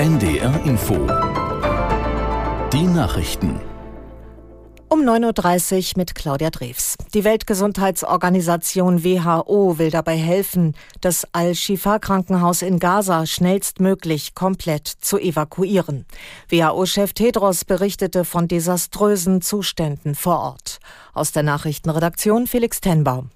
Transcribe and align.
NDR 0.00 0.64
Info. 0.64 0.94
Die 2.72 2.84
Nachrichten. 2.84 3.60
Um 4.88 5.02
9.30 5.02 5.76
Uhr 5.76 5.98
mit 5.98 6.14
Claudia 6.14 6.48
Drews. 6.48 6.96
Die 7.12 7.22
Weltgesundheitsorganisation 7.22 9.04
WHO 9.04 9.76
will 9.76 9.90
dabei 9.90 10.16
helfen, 10.16 10.74
das 11.02 11.26
Al-Shifa-Krankenhaus 11.32 12.62
in 12.62 12.78
Gaza 12.78 13.26
schnellstmöglich 13.26 14.34
komplett 14.34 14.88
zu 14.88 15.18
evakuieren. 15.18 16.06
WHO-Chef 16.48 17.12
Tedros 17.12 17.66
berichtete 17.66 18.24
von 18.24 18.48
desaströsen 18.48 19.42
Zuständen 19.42 20.14
vor 20.14 20.40
Ort. 20.40 20.78
Aus 21.12 21.32
der 21.32 21.42
Nachrichtenredaktion 21.42 22.46
Felix 22.46 22.80
Tenbaum. 22.80 23.28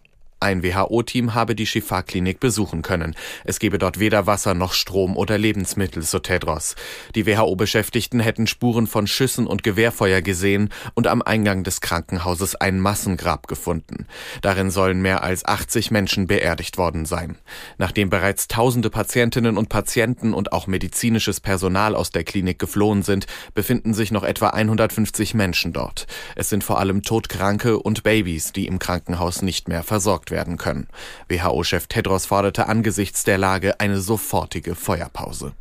Ein 0.45 0.63
WHO-Team 0.63 1.33
habe 1.33 1.55
die 1.55 1.65
Shifa-Klinik 1.65 2.39
besuchen 2.39 2.83
können. 2.83 3.17
Es 3.45 3.59
gebe 3.59 3.79
dort 3.79 3.99
weder 3.99 4.27
Wasser 4.27 4.53
noch 4.53 4.75
Strom 4.75 5.17
oder 5.17 5.39
Lebensmittel, 5.39 6.03
so 6.03 6.19
Tedros. 6.19 6.77
Die 7.15 7.27
WHO-Beschäftigten 7.27 8.21
hätten 8.21 8.47
Spuren 8.47 8.87
von 8.87 9.07
Schüssen 9.07 9.47
und 9.47 9.63
Gewehrfeuer 9.63 10.21
gesehen 10.21 10.69
und 10.93 11.07
am 11.07 11.23
Eingang 11.23 11.65
des 11.65 11.81
Krankenhauses 11.81 12.57
ein 12.57 12.79
Massengrab 12.79 13.49
gefunden. 13.49 14.07
Darin 14.43 14.71
sollen 14.71 15.01
mehr 15.01 15.23
als 15.23 15.47
80 15.47 15.91
Menschen 15.91 16.27
beerdigt 16.27 16.77
worden 16.77 17.07
sein. 17.07 17.39
Nachdem 17.79 18.11
bereits 18.11 18.47
tausende 18.47 18.91
Patientinnen 18.91 19.57
und 19.57 19.71
Patienten 19.71 20.35
und 20.35 20.53
auch 20.53 20.67
medizinisches 20.67 21.41
Personal 21.41 21.95
aus 21.95 22.11
der 22.11 22.25
Klinik 22.25 22.59
geflohen 22.59 23.03
sind, 23.03 23.25
befinden 23.55 23.95
sich 23.95 24.13
noch 24.13 24.25
etwa 24.25 24.49
150 24.49 25.33
Menschen 25.33 25.73
dort. 25.73 26.07
Es 26.37 26.51
sind 26.51 26.65
vor 26.65 26.81
allem 26.81 27.03
Todkranke 27.03 27.79
und 27.79 28.03
Babys, 28.03 28.53
die 28.53 28.67
im 28.67 28.79
Krankenhaus 28.79 29.41
nicht 29.41 29.69
mehr 29.69 29.83
versorgt 29.83 30.31
werden 30.31 30.34
werden 30.35 30.59
können. 30.59 30.89
WHO-Chef 31.31 31.87
Tedros 31.87 32.27
forderte 32.27 32.67
angesichts 32.67 33.25
der 33.25 33.39
Lage 33.39 33.81
eine 33.81 33.99
sofortige 33.99 34.75
Feuerpause. 34.75 35.55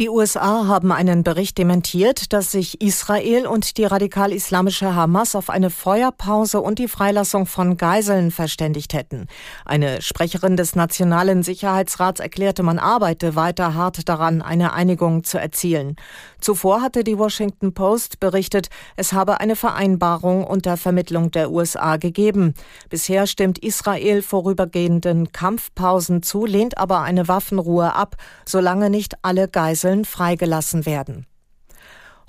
Die 0.00 0.08
USA 0.08 0.66
haben 0.66 0.90
einen 0.90 1.22
Bericht 1.22 1.56
dementiert, 1.56 2.32
dass 2.32 2.50
sich 2.50 2.80
Israel 2.80 3.46
und 3.46 3.76
die 3.76 3.84
radikal-islamische 3.84 4.96
Hamas 4.96 5.36
auf 5.36 5.50
eine 5.50 5.70
Feuerpause 5.70 6.60
und 6.60 6.80
die 6.80 6.88
Freilassung 6.88 7.46
von 7.46 7.76
Geiseln 7.76 8.32
verständigt 8.32 8.92
hätten. 8.92 9.28
Eine 9.64 10.02
Sprecherin 10.02 10.56
des 10.56 10.74
Nationalen 10.74 11.44
Sicherheitsrats 11.44 12.18
erklärte, 12.18 12.64
man 12.64 12.80
arbeite 12.80 13.36
weiter 13.36 13.74
hart 13.74 14.08
daran, 14.08 14.42
eine 14.42 14.72
Einigung 14.72 15.22
zu 15.22 15.38
erzielen. 15.38 15.94
Zuvor 16.40 16.82
hatte 16.82 17.04
die 17.04 17.16
Washington 17.16 17.72
Post 17.72 18.18
berichtet, 18.18 18.70
es 18.96 19.12
habe 19.12 19.38
eine 19.38 19.54
Vereinbarung 19.54 20.42
unter 20.42 20.76
Vermittlung 20.76 21.30
der 21.30 21.52
USA 21.52 21.98
gegeben. 21.98 22.54
Bisher 22.90 23.28
stimmt 23.28 23.60
Israel 23.60 24.22
vorübergehenden 24.22 25.30
Kampfpausen 25.30 26.24
zu, 26.24 26.46
lehnt 26.46 26.78
aber 26.78 27.02
eine 27.02 27.28
Waffenruhe 27.28 27.94
ab, 27.94 28.16
solange 28.44 28.90
nicht 28.90 29.14
alle 29.22 29.46
Geiseln 29.46 29.83
Geiseln 29.84 30.06
freigelassen 30.06 30.86
werden. 30.86 31.26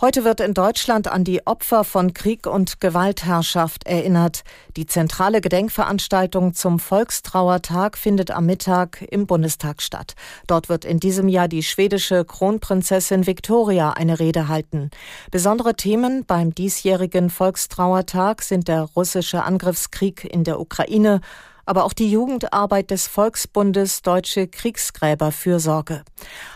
Heute 0.01 0.25
wird 0.25 0.41
in 0.41 0.53
Deutschland 0.53 1.07
an 1.07 1.23
die 1.23 1.47
Opfer 1.47 1.85
von 1.85 2.13
Krieg 2.13 2.47
und 2.47 2.81
Gewaltherrschaft 2.81 3.87
erinnert. 3.87 4.43
Die 4.75 4.87
zentrale 4.87 5.39
Gedenkveranstaltung 5.39 6.53
zum 6.53 6.79
Volkstrauertag 6.79 7.97
findet 7.97 8.29
am 8.29 8.45
Mittag 8.45 9.05
im 9.09 9.25
Bundestag 9.25 9.81
statt. 9.81 10.15
Dort 10.47 10.67
wird 10.67 10.83
in 10.83 10.99
diesem 10.99 11.29
Jahr 11.29 11.47
die 11.47 11.63
schwedische 11.63 12.25
Kronprinzessin 12.25 13.25
Victoria 13.25 13.91
eine 13.91 14.19
Rede 14.19 14.49
halten. 14.49 14.89
Besondere 15.31 15.75
Themen 15.75 16.25
beim 16.25 16.53
diesjährigen 16.53 17.29
Volkstrauertag 17.29 18.41
sind 18.41 18.67
der 18.67 18.81
russische 18.81 19.43
Angriffskrieg 19.43 20.25
in 20.25 20.43
der 20.43 20.59
Ukraine, 20.59 21.21
aber 21.65 21.83
auch 21.83 21.93
die 21.93 22.09
Jugendarbeit 22.09 22.91
des 22.91 23.07
Volksbundes 23.07 24.01
Deutsche 24.01 24.47
Kriegsgräberfürsorge. 24.47 26.03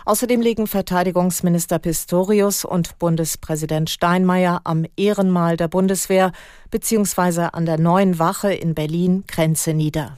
Außerdem 0.06 0.42
legen 0.42 0.68
Verteidigungsminister 0.68 1.80
Pistorius 1.80 2.66
und 2.66 2.98
Bundespräsident 3.00 3.90
Steinmeier 3.90 4.62
am 4.64 4.86
Ehrenmal 4.96 5.58
der 5.58 5.68
Bundeswehr 5.68 6.32
bzw. 6.72 7.50
an 7.54 7.66
der 7.66 7.80
neuen 7.80 8.20
Wache 8.20 8.54
in 8.54 8.76
Berlin 8.76 9.24
Grenze 9.28 9.74
nieder. 9.74 10.18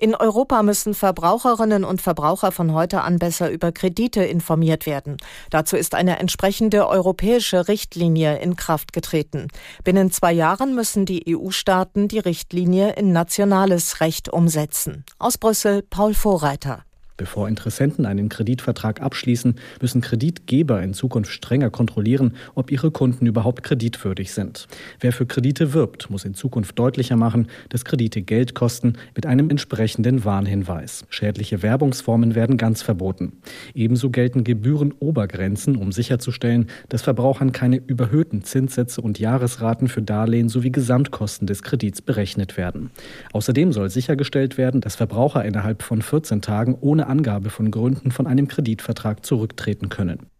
In 0.00 0.14
Europa 0.14 0.62
müssen 0.62 0.94
Verbraucherinnen 0.94 1.84
und 1.84 2.00
Verbraucher 2.00 2.52
von 2.52 2.72
heute 2.72 3.02
an 3.02 3.18
besser 3.18 3.50
über 3.50 3.70
Kredite 3.70 4.24
informiert 4.24 4.86
werden. 4.86 5.18
Dazu 5.50 5.76
ist 5.76 5.94
eine 5.94 6.18
entsprechende 6.18 6.88
europäische 6.88 7.68
Richtlinie 7.68 8.38
in 8.38 8.56
Kraft 8.56 8.94
getreten. 8.94 9.48
Binnen 9.84 10.10
zwei 10.10 10.32
Jahren 10.32 10.74
müssen 10.74 11.04
die 11.04 11.36
EU-Staaten 11.36 12.08
die 12.08 12.18
Richtlinie 12.18 12.94
in 12.94 13.12
nationales 13.12 14.00
Recht 14.00 14.30
umsetzen. 14.30 15.04
Aus 15.18 15.36
Brüssel 15.36 15.82
Paul 15.82 16.14
Vorreiter. 16.14 16.82
Bevor 17.20 17.48
Interessenten 17.48 18.06
einen 18.06 18.30
Kreditvertrag 18.30 19.02
abschließen, 19.02 19.56
müssen 19.82 20.00
Kreditgeber 20.00 20.82
in 20.82 20.94
Zukunft 20.94 21.30
strenger 21.30 21.68
kontrollieren, 21.68 22.32
ob 22.54 22.72
ihre 22.72 22.90
Kunden 22.90 23.26
überhaupt 23.26 23.62
kreditwürdig 23.62 24.32
sind. 24.32 24.68
Wer 25.00 25.12
für 25.12 25.26
Kredite 25.26 25.74
wirbt, 25.74 26.08
muss 26.08 26.24
in 26.24 26.32
Zukunft 26.32 26.78
deutlicher 26.78 27.16
machen, 27.16 27.48
dass 27.68 27.84
Kredite 27.84 28.22
Geld 28.22 28.54
kosten, 28.54 28.94
mit 29.14 29.26
einem 29.26 29.50
entsprechenden 29.50 30.24
Warnhinweis. 30.24 31.04
Schädliche 31.10 31.62
Werbungsformen 31.62 32.34
werden 32.34 32.56
ganz 32.56 32.80
verboten. 32.80 33.32
Ebenso 33.74 34.08
gelten 34.08 34.42
Gebührenobergrenzen, 34.42 35.76
um 35.76 35.92
sicherzustellen, 35.92 36.68
dass 36.88 37.02
Verbrauchern 37.02 37.52
keine 37.52 37.76
überhöhten 37.76 38.44
Zinssätze 38.44 39.02
und 39.02 39.18
Jahresraten 39.18 39.88
für 39.88 40.00
Darlehen 40.00 40.48
sowie 40.48 40.72
Gesamtkosten 40.72 41.46
des 41.46 41.62
Kredits 41.62 42.00
berechnet 42.00 42.56
werden. 42.56 42.90
Außerdem 43.34 43.74
soll 43.74 43.90
sichergestellt 43.90 44.56
werden, 44.56 44.80
dass 44.80 44.96
Verbraucher 44.96 45.44
innerhalb 45.44 45.82
von 45.82 46.00
14 46.00 46.40
Tagen 46.40 46.78
ohne 46.80 47.09
Angabe 47.10 47.50
von 47.50 47.70
Gründen 47.70 48.10
von 48.10 48.26
einem 48.26 48.48
Kreditvertrag 48.48 49.26
zurücktreten 49.26 49.90
können. 49.90 50.30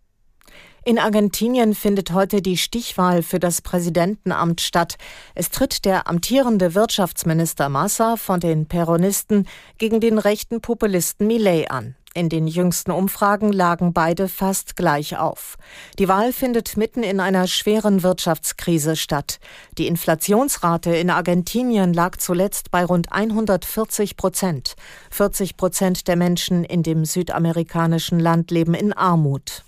In 0.82 0.98
Argentinien 0.98 1.74
findet 1.74 2.12
heute 2.12 2.40
die 2.40 2.56
Stichwahl 2.56 3.22
für 3.22 3.38
das 3.38 3.60
Präsidentenamt 3.60 4.62
statt. 4.62 4.96
Es 5.34 5.50
tritt 5.50 5.84
der 5.84 6.08
amtierende 6.08 6.74
Wirtschaftsminister 6.74 7.68
Massa 7.68 8.16
von 8.16 8.40
den 8.40 8.66
Peronisten 8.66 9.46
gegen 9.76 10.00
den 10.00 10.18
rechten 10.18 10.62
Populisten 10.62 11.26
Milei 11.26 11.70
an. 11.70 11.96
In 12.12 12.28
den 12.28 12.48
jüngsten 12.48 12.90
Umfragen 12.90 13.52
lagen 13.52 13.92
beide 13.92 14.26
fast 14.26 14.74
gleich 14.74 15.16
auf. 15.16 15.56
Die 15.96 16.08
Wahl 16.08 16.32
findet 16.32 16.76
mitten 16.76 17.04
in 17.04 17.20
einer 17.20 17.46
schweren 17.46 18.02
Wirtschaftskrise 18.02 18.96
statt. 18.96 19.38
Die 19.78 19.86
Inflationsrate 19.86 20.96
in 20.96 21.08
Argentinien 21.08 21.94
lag 21.94 22.16
zuletzt 22.16 22.72
bei 22.72 22.84
rund 22.84 23.12
140 23.12 24.16
Prozent. 24.16 24.74
40 25.12 25.56
Prozent 25.56 26.08
der 26.08 26.16
Menschen 26.16 26.64
in 26.64 26.82
dem 26.82 27.04
südamerikanischen 27.04 28.18
Land 28.18 28.50
leben 28.50 28.74
in 28.74 28.92
Armut. 28.92 29.62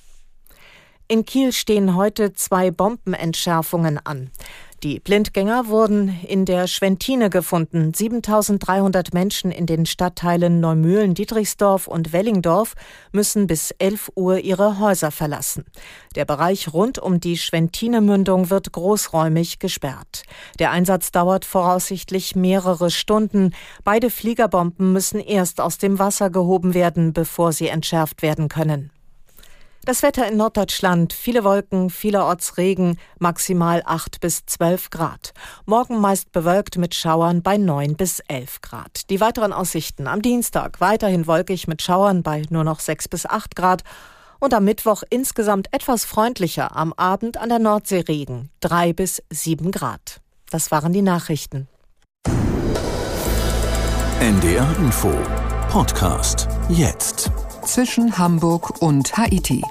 In 1.07 1.25
Kiel 1.25 1.53
stehen 1.53 1.95
heute 1.95 2.33
zwei 2.33 2.73
Bombenentschärfungen 2.73 4.01
an. 4.05 4.31
Die 4.83 4.99
Blindgänger 4.99 5.69
wurden 5.69 6.19
in 6.27 6.45
der 6.45 6.67
Schwentine 6.67 7.31
gefunden. 7.31 7.95
7300 7.95 9.15
Menschen 9.15 9.53
in 9.53 9.67
den 9.67 9.87
Stadtteilen 9.87 10.59
Neumühlen, 10.59 11.15
Dietrichsdorf 11.15 11.87
und 11.87 12.13
Wellingdorf 12.13 12.75
müssen 13.13 13.47
bis 13.47 13.71
11 13.79 14.11
Uhr 14.17 14.39
ihre 14.39 14.81
Häuser 14.81 15.13
verlassen. 15.13 15.67
Der 16.17 16.25
Bereich 16.25 16.73
rund 16.73 16.99
um 16.99 17.21
die 17.21 17.39
Schwentine-Mündung 17.39 18.51
wird 18.51 18.73
großräumig 18.73 19.61
gesperrt. 19.61 20.25
Der 20.59 20.73
Einsatz 20.73 21.13
dauert 21.13 21.45
voraussichtlich 21.45 22.35
mehrere 22.35 22.91
Stunden. 22.91 23.55
Beide 23.85 24.11
Fliegerbomben 24.11 24.93
müssen 24.93 25.21
erst 25.21 25.61
aus 25.61 25.79
dem 25.79 26.01
Wasser 26.01 26.29
gehoben 26.29 26.75
werden, 26.75 27.13
bevor 27.13 27.53
sie 27.53 27.69
entschärft 27.69 28.23
werden 28.23 28.49
können. 28.49 28.91
Das 29.85 30.05
Wetter 30.05 30.29
in 30.29 30.37
Norddeutschland, 30.37 31.13
viele 31.13 31.43
Wolken, 31.43 31.91
vielerorts 31.91 32.57
Regen, 32.57 32.99
maximal 33.19 33.83
8 33.85 34.21
bis 34.21 34.47
12 34.47 34.91
Grad. 34.91 35.33
Morgen 35.67 36.01
meist 36.01 36.31
bewölkt 36.31 36.79
mit 36.79 36.95
Schauern 36.95 37.43
bei 37.43 37.57
9 37.57 37.97
bis 37.97 38.21
11 38.29 38.61
Grad. 38.61 39.11
Die 39.11 39.21
weiteren 39.21 39.53
Aussichten 39.53 40.07
am 40.07 40.23
Dienstag 40.23 40.81
weiterhin 40.81 41.27
wolkig 41.27 41.67
mit 41.67 41.83
Schauern 41.83 42.23
bei 42.23 42.43
nur 42.49 42.63
noch 42.63 42.79
6 42.79 43.09
bis 43.09 43.27
8 43.27 43.57
Grad 43.57 43.83
und 44.39 44.55
am 44.55 44.65
Mittwoch 44.65 45.03
insgesamt 45.11 45.67
etwas 45.73 46.05
freundlicher, 46.05 46.77
am 46.77 46.93
Abend 46.93 47.37
an 47.37 47.49
der 47.49 47.59
Nordsee 47.59 48.05
Regen 48.07 48.51
3 48.61 48.93
bis 48.93 49.21
7 49.31 49.73
Grad. 49.73 50.21
Das 50.51 50.71
waren 50.71 50.93
die 50.93 51.03
Nachrichten. 51.03 51.67
NDR 54.21 54.77
Info 54.79 55.13
Podcast 55.69 56.47
jetzt 56.69 57.33
zwischen 57.67 58.19
Hamburg 58.19 58.81
und 58.81 59.17
Haiti. 59.17 59.63